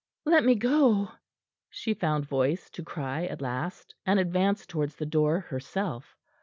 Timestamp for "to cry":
2.71-3.25